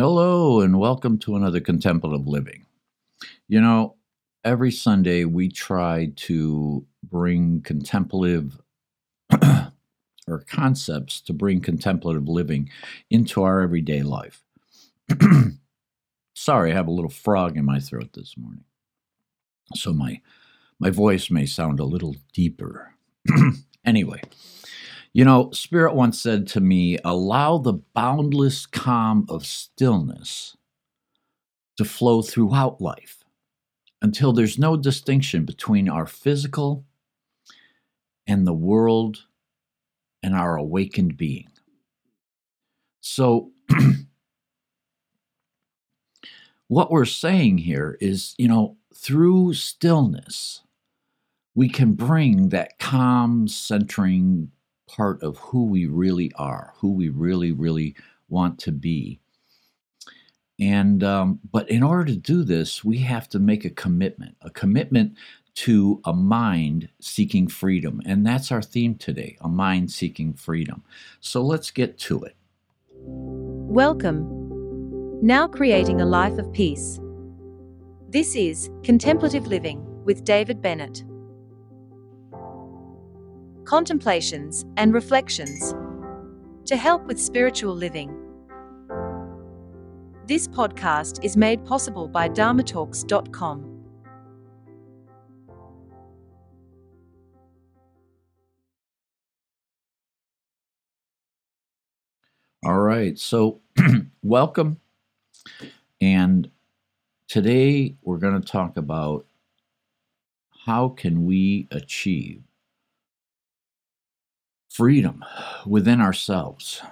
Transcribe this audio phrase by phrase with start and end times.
[0.00, 2.66] Hello, and welcome to another contemplative living.
[3.48, 3.96] You know,
[4.44, 8.60] every Sunday we try to bring contemplative
[10.28, 12.70] or concepts to bring contemplative living
[13.10, 14.44] into our everyday life.
[16.32, 18.62] Sorry, I have a little frog in my throat this morning.
[19.74, 20.20] So my
[20.78, 22.94] my voice may sound a little deeper.
[23.84, 24.22] anyway,
[25.12, 30.56] you know, Spirit once said to me, allow the boundless calm of stillness
[31.76, 33.24] to flow throughout life
[34.02, 36.84] until there's no distinction between our physical
[38.26, 39.24] and the world
[40.22, 41.48] and our awakened being.
[43.00, 43.52] So,
[46.68, 50.62] what we're saying here is, you know, through stillness,
[51.54, 54.50] we can bring that calm, centering
[54.88, 57.94] part of who we really are, who we really, really
[58.28, 59.20] want to be.
[60.58, 64.50] And, um, but in order to do this, we have to make a commitment, a
[64.50, 65.14] commitment
[65.54, 68.00] to a mind seeking freedom.
[68.04, 70.82] And that's our theme today a mind seeking freedom.
[71.20, 72.36] So let's get to it.
[72.90, 74.26] Welcome.
[75.20, 77.00] Now creating a life of peace.
[78.08, 81.04] This is Contemplative Living with David Bennett
[83.68, 85.74] contemplations, and reflections
[86.64, 88.10] to help with spiritual living.
[90.26, 93.74] This podcast is made possible by dharmatalks.com.
[102.64, 103.60] All right, so
[104.22, 104.80] welcome.
[106.00, 106.50] And
[107.28, 109.26] today we're going to talk about
[110.64, 112.47] how can we achieve
[114.68, 115.24] freedom
[115.66, 116.82] within ourselves.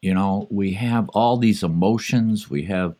[0.00, 2.94] You know, we have all these emotions, we have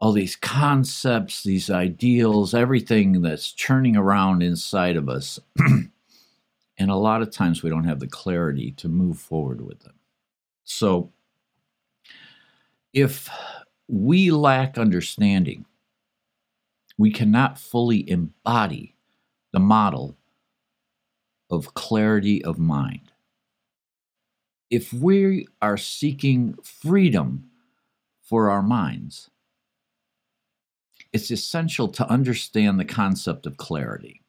[0.00, 5.40] all these concepts, these ideals, everything that's churning around inside of us.
[5.58, 9.94] and a lot of times we don't have the clarity to move forward with them.
[10.64, 11.12] So,
[12.92, 13.28] if
[13.88, 15.64] we lack understanding,
[16.98, 18.94] we cannot fully embody
[19.52, 20.16] the model
[21.50, 23.12] of clarity of mind.
[24.70, 27.50] If we are seeking freedom
[28.22, 29.30] for our minds,
[31.12, 34.22] it's essential to understand the concept of clarity.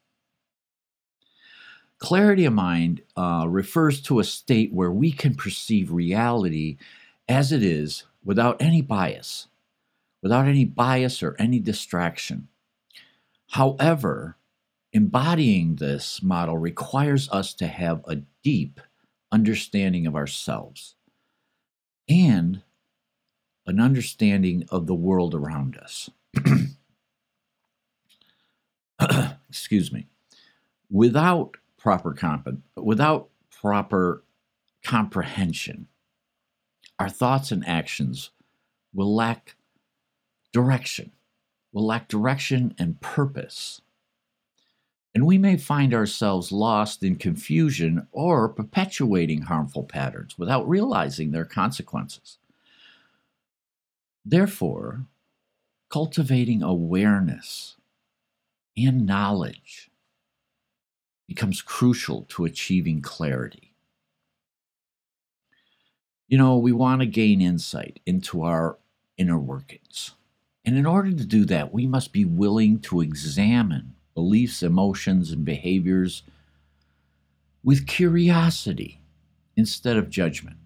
[2.00, 6.78] Clarity of mind uh, refers to a state where we can perceive reality
[7.28, 9.48] as it is without any bias,
[10.22, 12.48] without any bias or any distraction.
[13.52, 14.38] However,
[14.94, 18.80] Embodying this model requires us to have a deep
[19.32, 20.96] understanding of ourselves
[22.10, 22.62] and
[23.66, 26.10] an understanding of the world around us.
[29.50, 30.08] Excuse me.
[30.90, 34.24] Without proper comp- without proper
[34.84, 35.88] comprehension,
[36.98, 38.32] our thoughts and actions
[38.94, 39.56] will lack
[40.54, 41.12] direction,
[41.74, 43.82] will lack direction and purpose
[45.16, 51.46] and we may find ourselves lost in confusion or perpetuating harmful patterns without realizing their
[51.46, 52.38] consequences.
[54.24, 55.06] Therefore,
[55.90, 57.78] cultivating awareness
[58.76, 59.90] and knowledge
[61.28, 63.74] becomes crucial to achieving clarity.
[66.28, 68.78] You know, we want to gain insight into our
[69.18, 70.12] inner workings.
[70.66, 75.46] And in order to do that, we must be willing to examine beliefs, emotions, and
[75.46, 76.24] behaviors
[77.64, 79.00] with curiosity
[79.56, 80.58] instead of judgment.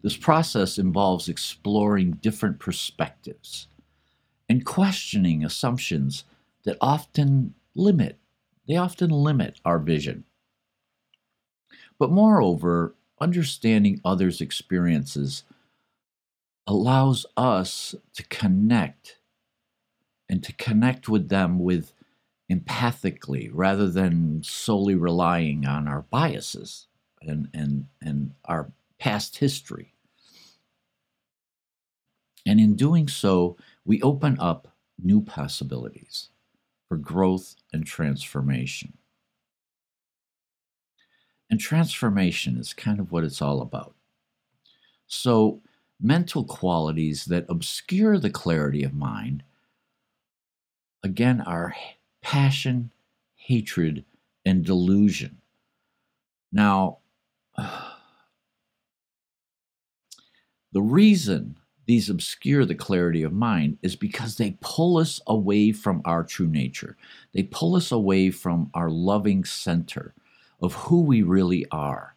[0.00, 3.66] This process involves exploring different perspectives
[4.48, 6.22] and questioning assumptions
[6.62, 8.16] that often limit
[8.68, 10.22] they often limit our vision.
[11.98, 15.42] But moreover, understanding others' experiences
[16.68, 19.18] allows us to connect
[20.28, 21.92] and to connect with them with
[22.50, 26.86] empathically rather than solely relying on our biases
[27.22, 29.94] and, and, and our past history.
[32.46, 34.68] And in doing so, we open up
[35.02, 36.28] new possibilities
[36.88, 38.94] for growth and transformation.
[41.50, 43.94] And transformation is kind of what it's all about.
[45.06, 45.62] So,
[46.00, 49.42] mental qualities that obscure the clarity of mind
[51.04, 51.76] again are
[52.22, 52.90] passion,
[53.36, 54.04] hatred,
[54.44, 55.38] and delusion.
[56.52, 56.98] Now,
[60.74, 61.56] The reason
[61.86, 66.48] these obscure the clarity of mind is because they pull us away from our true
[66.48, 66.96] nature.
[67.32, 70.14] They pull us away from our loving center
[70.60, 72.16] of who we really are.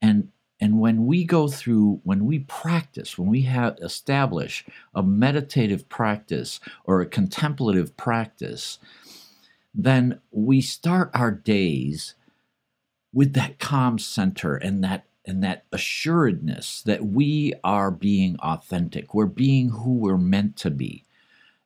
[0.00, 0.32] And
[0.62, 4.64] and when we go through, when we practice, when we have establish
[4.94, 8.78] a meditative practice or a contemplative practice,
[9.74, 12.14] then we start our days
[13.12, 19.14] with that calm center and that and that assuredness that we are being authentic.
[19.14, 21.02] We're being who we're meant to be.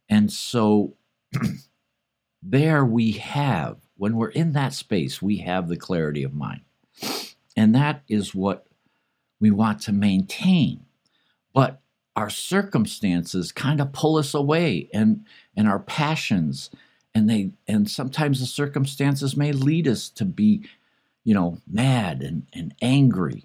[0.09, 0.95] And so
[2.43, 6.63] there we have, when we're in that space, we have the clarity of mind.
[7.57, 8.66] And that is what
[9.41, 10.85] we want to maintain.
[11.53, 11.81] But
[12.15, 15.25] our circumstances kind of pull us away and
[15.57, 16.71] and our passions
[17.15, 20.67] and they and sometimes the circumstances may lead us to be
[21.27, 23.45] you know, mad and, and angry.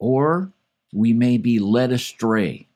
[0.00, 0.52] Or
[0.92, 2.66] we may be led astray,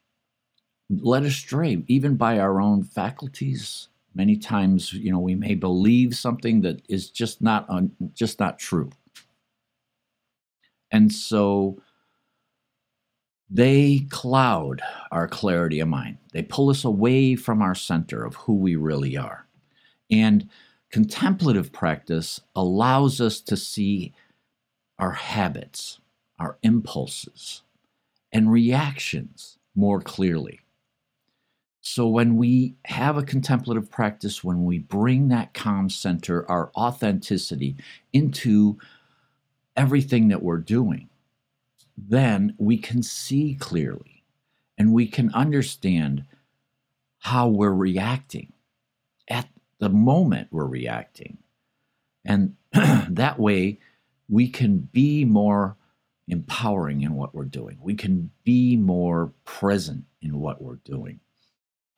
[0.89, 3.89] led astray even by our own faculties.
[4.15, 8.61] Many times, you know, we may believe something that is just not un, just not
[8.61, 8.91] true.
[10.93, 11.83] And so
[13.51, 14.83] they cloud
[15.13, 16.19] our clarity of mind.
[16.33, 19.47] They pull us away from our center of who we really are.
[20.11, 20.49] And
[20.95, 24.15] Contemplative practice allows us to see
[24.97, 25.99] our habits,
[26.39, 27.63] our impulses,
[28.33, 30.61] and reactions more clearly.
[31.81, 37.75] So, when we have a contemplative practice, when we bring that calm center, our authenticity
[38.13, 38.79] into
[39.77, 41.09] everything that we're doing,
[41.97, 44.25] then we can see clearly
[44.77, 46.25] and we can understand
[47.19, 48.53] how we're reacting
[49.29, 49.49] at
[49.79, 51.39] the moment we're reacting.
[52.25, 53.79] And that way,
[54.29, 55.77] we can be more
[56.29, 57.79] empowering in what we're doing.
[57.81, 61.21] We can be more present in what we're doing.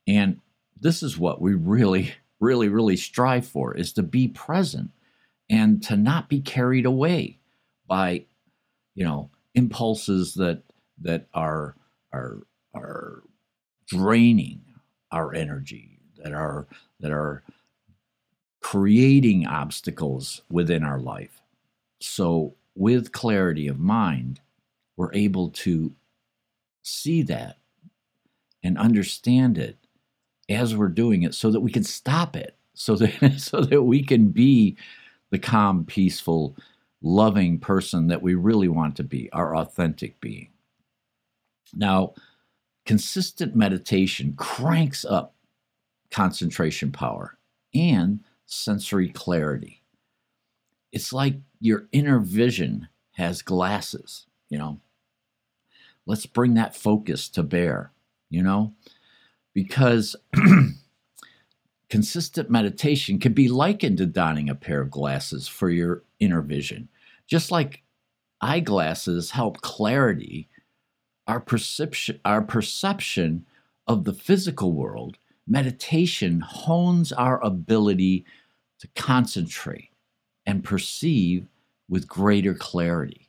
[0.07, 0.41] And
[0.79, 4.91] this is what we really, really, really strive for is to be present
[5.49, 7.39] and to not be carried away
[7.87, 8.25] by,
[8.95, 10.63] you know, impulses that
[11.01, 11.77] that are
[12.13, 12.43] are
[12.75, 13.23] are
[13.89, 14.63] draining
[15.13, 16.69] our energy, that are
[17.01, 17.43] that are
[18.63, 21.43] creating obstacles within our life.
[22.01, 24.41] So, with clarity of mind,
[24.97, 25.93] we're able to
[26.83, 27.59] see that
[28.63, 29.77] and understand it
[30.49, 34.03] as we're doing it so that we can stop it, so that, so that we
[34.03, 34.77] can be
[35.31, 36.57] the calm, peaceful,
[37.07, 40.49] loving person that we really want to be, our authentic being.
[41.73, 42.15] Now,
[42.85, 45.35] consistent meditation cranks up
[46.11, 47.39] concentration power
[47.73, 49.83] and sensory clarity.
[50.93, 54.81] It's like your inner vision has glasses, you know.
[56.07, 57.93] Let's bring that focus to bear,
[58.31, 58.75] you know,
[59.53, 60.17] because
[61.89, 66.89] consistent meditation can be likened to donning a pair of glasses for your inner vision.
[67.27, 67.83] Just like
[68.41, 70.49] eyeglasses help clarity,
[71.27, 73.47] our perception, our perception
[73.87, 78.25] of the physical world meditation hones our ability
[78.81, 79.91] to concentrate
[80.45, 81.47] and perceive
[81.89, 83.29] with greater clarity.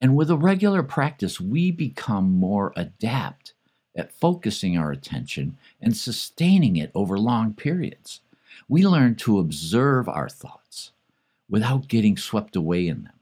[0.00, 3.54] And with a regular practice, we become more adept
[3.96, 8.20] at focusing our attention and sustaining it over long periods.
[8.68, 10.92] We learn to observe our thoughts
[11.48, 13.12] without getting swept away in them.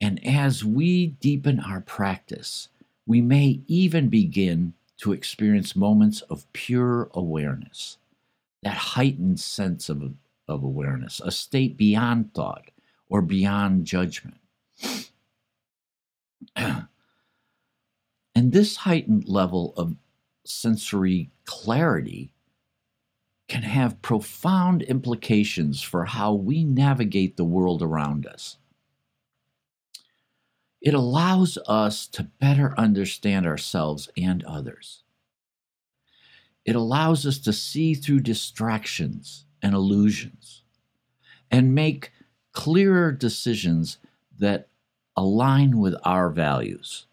[0.00, 2.68] And as we deepen our practice,
[3.06, 7.98] we may even begin to experience moments of pure awareness,
[8.62, 10.14] that heightened sense of,
[10.48, 12.70] of awareness, a state beyond thought
[13.08, 14.36] or beyond judgment.
[16.56, 16.86] and
[18.34, 19.96] this heightened level of
[20.44, 22.30] sensory clarity
[23.50, 28.58] can have profound implications for how we navigate the world around us.
[30.80, 35.02] It allows us to better understand ourselves and others.
[36.64, 40.62] It allows us to see through distractions and illusions
[41.50, 42.12] and make
[42.52, 43.98] clearer decisions
[44.38, 44.68] that
[45.16, 47.06] align with our values.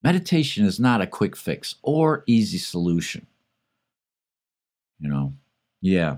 [0.00, 3.26] Meditation is not a quick fix or easy solution.
[4.98, 5.34] You know,
[5.80, 6.16] yeah,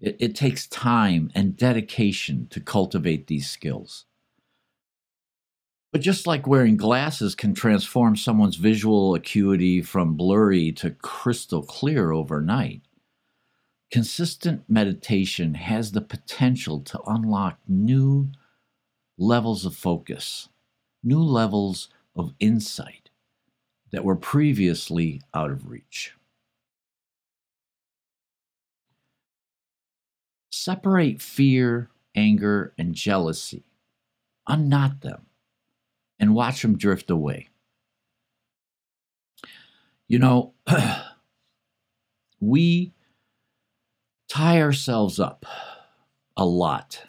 [0.00, 4.04] it, it takes time and dedication to cultivate these skills.
[5.90, 12.12] But just like wearing glasses can transform someone's visual acuity from blurry to crystal clear
[12.12, 12.82] overnight,
[13.90, 18.28] consistent meditation has the potential to unlock new
[19.16, 20.50] levels of focus,
[21.02, 23.08] new levels of insight
[23.90, 26.17] that were previously out of reach.
[30.60, 33.62] Separate fear, anger, and jealousy,
[34.48, 35.26] unknot them,
[36.18, 37.46] and watch them drift away.
[40.08, 40.54] You know,
[42.40, 42.92] we
[44.28, 45.46] tie ourselves up
[46.36, 47.04] a lot.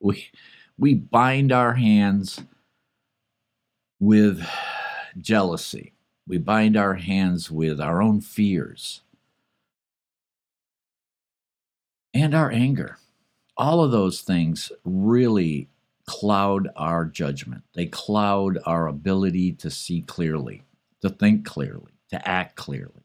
[0.00, 0.26] We
[0.76, 2.42] we bind our hands
[4.00, 4.44] with
[5.16, 5.92] jealousy.
[6.26, 9.02] We bind our hands with our own fears
[12.14, 12.98] and our anger.
[13.56, 15.68] All of those things really
[16.06, 17.62] cloud our judgment.
[17.74, 20.62] They cloud our ability to see clearly,
[21.02, 23.02] to think clearly, to act clearly.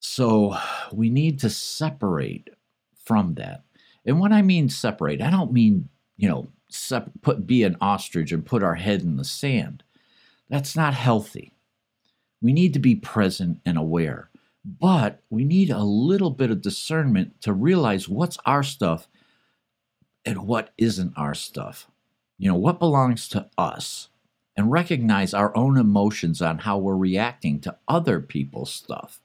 [0.00, 0.56] So
[0.92, 2.50] we need to separate
[3.04, 3.64] from that.
[4.06, 8.32] And when I mean separate, I don't mean, you know, sep- put be an ostrich
[8.32, 9.82] and put our head in the sand.
[10.48, 11.52] That's not healthy.
[12.40, 14.27] We need to be present and aware.
[14.68, 19.08] But we need a little bit of discernment to realize what's our stuff
[20.26, 21.90] and what isn't our stuff.
[22.36, 24.10] You know, what belongs to us
[24.54, 29.22] and recognize our own emotions on how we're reacting to other people's stuff.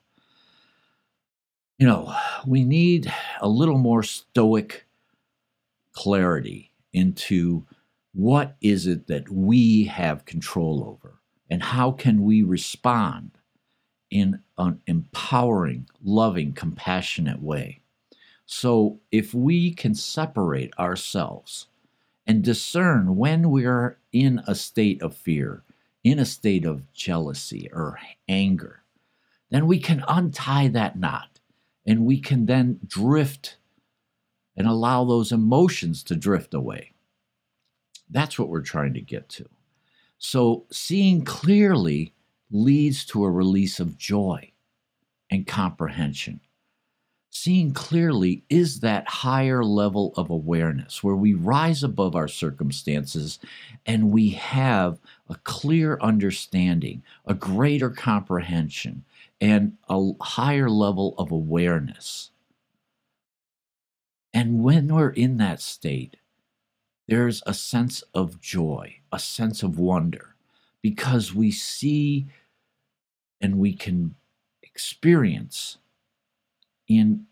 [1.78, 4.86] You know, we need a little more stoic
[5.92, 7.66] clarity into
[8.14, 11.20] what is it that we have control over
[11.50, 13.32] and how can we respond
[14.14, 17.80] in an empowering, loving, compassionate way.
[18.46, 21.66] So, if we can separate ourselves
[22.24, 25.64] and discern when we're in a state of fear,
[26.04, 28.82] in a state of jealousy or anger,
[29.50, 31.40] then we can untie that knot
[31.84, 33.56] and we can then drift
[34.56, 36.92] and allow those emotions to drift away.
[38.08, 39.48] That's what we're trying to get to.
[40.18, 42.12] So, seeing clearly
[42.54, 44.52] leads to a release of joy
[45.28, 46.40] and comprehension.
[47.28, 53.40] Seeing clearly is that higher level of awareness where we rise above our circumstances
[53.84, 59.04] and we have a clear understanding, a greater comprehension,
[59.40, 62.30] and a higher level of awareness.
[64.32, 66.18] And when we're in that state,
[67.08, 70.36] there's a sense of joy, a sense of wonder,
[70.82, 72.28] because we see
[73.44, 74.14] and we can
[74.62, 75.76] experience
[76.88, 77.26] in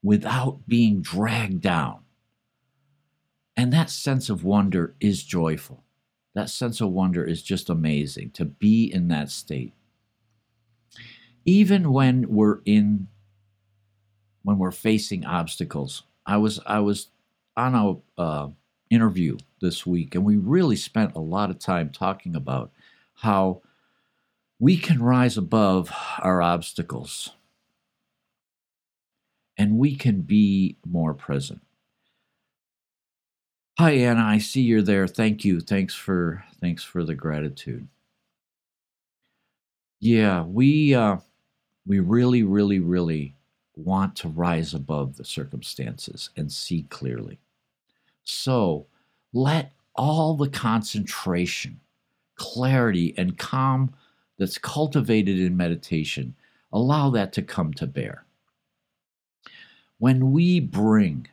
[0.00, 1.98] without being dragged down.
[3.56, 5.82] And that sense of wonder is joyful.
[6.36, 9.72] That sense of wonder is just amazing to be in that state.
[11.44, 13.08] Even when we're in
[14.44, 16.04] when we're facing obstacles.
[16.24, 17.08] I was I was
[17.56, 18.50] on a uh,
[18.88, 22.70] interview this week, and we really spent a lot of time talking about
[23.14, 23.62] how
[24.60, 27.30] we can rise above our obstacles
[29.56, 31.62] and we can be more present.
[33.78, 35.06] Hi Anna, I see you're there.
[35.06, 35.60] Thank you.
[35.60, 37.88] Thanks for thanks for the gratitude.
[39.98, 41.16] Yeah, we uh,
[41.86, 43.34] we really, really, really
[43.74, 47.38] want to rise above the circumstances and see clearly.
[48.24, 48.86] So
[49.32, 51.80] let all the concentration,
[52.36, 53.94] clarity, and calm
[54.40, 56.34] that's cultivated in meditation,
[56.72, 58.24] allow that to come to bear.
[59.98, 61.28] When we bring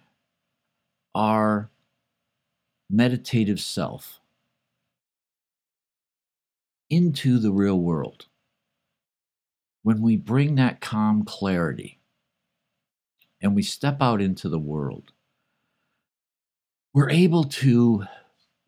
[1.15, 1.69] our
[2.89, 4.19] meditative self
[6.89, 8.25] into the real world,
[9.83, 11.99] when we bring that calm clarity
[13.41, 15.13] and we step out into the world,
[16.93, 18.03] we're able to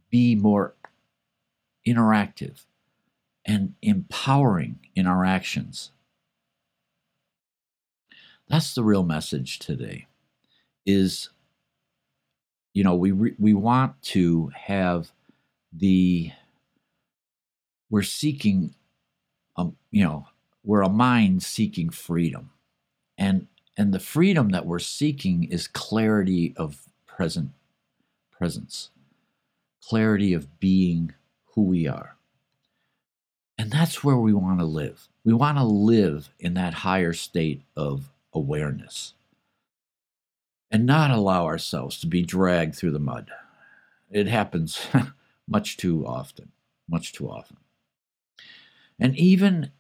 [0.10, 0.76] be more
[1.86, 2.64] interactive
[3.50, 5.92] and empowering in our actions.
[8.48, 10.08] That's the real message today
[10.86, 11.30] is
[12.74, 15.12] you know we re- we want to have
[15.74, 16.32] the
[17.90, 18.76] we're seeking
[19.58, 20.28] um, you know
[20.64, 22.52] we're a mind seeking freedom
[23.18, 27.52] and and the freedom that we're seeking is clarity of present
[28.32, 28.92] presence,
[29.84, 31.14] clarity of being
[31.56, 32.16] who we are.
[33.60, 35.10] And that's where we want to live.
[35.26, 39.16] We want to live in that higher state of awareness
[40.72, 43.30] and not allow ourselves to be dragged through the mud.
[44.10, 44.88] It happens
[45.48, 46.54] much too often,
[46.88, 47.58] much too often.
[48.98, 49.72] And even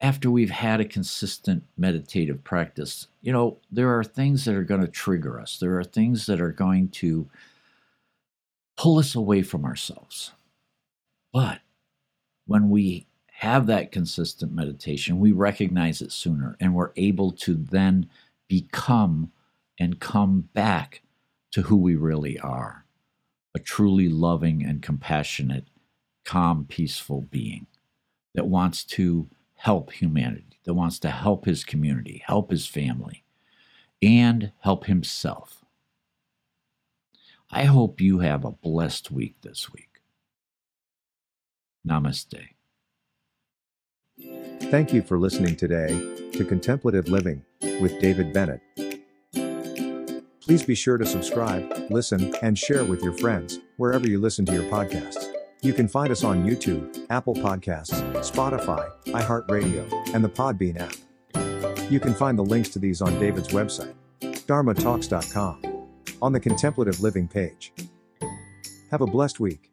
[0.00, 4.80] after we've had a consistent meditative practice, you know, there are things that are going
[4.80, 5.58] to trigger us.
[5.58, 7.28] There are things that are going to
[8.78, 10.32] pull us away from ourselves.
[11.30, 11.60] But
[12.50, 18.10] when we have that consistent meditation, we recognize it sooner and we're able to then
[18.48, 19.30] become
[19.78, 21.00] and come back
[21.52, 22.84] to who we really are
[23.54, 25.68] a truly loving and compassionate,
[26.24, 27.68] calm, peaceful being
[28.34, 33.22] that wants to help humanity, that wants to help his community, help his family,
[34.02, 35.64] and help himself.
[37.48, 39.89] I hope you have a blessed week this week.
[41.88, 42.48] Namaste.
[44.70, 45.88] Thank you for listening today
[46.32, 47.42] to Contemplative Living
[47.80, 48.60] with David Bennett.
[50.40, 54.52] Please be sure to subscribe, listen, and share with your friends wherever you listen to
[54.52, 55.32] your podcasts.
[55.62, 61.90] You can find us on YouTube, Apple Podcasts, Spotify, iHeartRadio, and the Podbean app.
[61.90, 65.88] You can find the links to these on David's website, dharmatalks.com,
[66.22, 67.72] on the Contemplative Living page.
[68.90, 69.69] Have a blessed week.